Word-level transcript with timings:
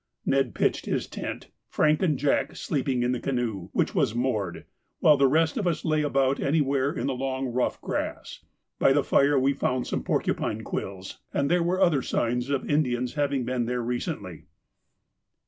Ned 0.25 0.55
pitched 0.55 0.87
his 0.87 1.05
tent, 1.05 1.51
Frank 1.67 2.01
and 2.01 2.17
Jack 2.17 2.55
sleeping 2.55 3.03
in 3.03 3.11
the 3.11 3.19
canoe, 3.19 3.69
which 3.71 3.93
was 3.93 4.15
moored, 4.15 4.65
while 4.99 5.15
the 5.15 5.27
rest 5.27 5.57
of 5.57 5.67
us 5.67 5.85
lay 5.85 6.01
about 6.01 6.39
anywhere 6.39 6.91
in 6.91 7.05
the 7.05 7.13
long 7.13 7.49
rough 7.49 7.79
grass. 7.81 8.43
By 8.79 8.93
the 8.93 9.03
fire 9.03 9.37
we 9.37 9.53
found 9.53 9.85
some 9.85 10.01
porcupine 10.03 10.63
quills, 10.63 11.19
and 11.31 11.51
there 11.51 11.61
were 11.61 11.79
other 11.79 12.01
signs 12.01 12.49
of 12.49 12.67
Indians 12.67 13.13
having 13.13 13.45
been 13.45 13.65
there 13.67 13.83
recently. 13.83 14.45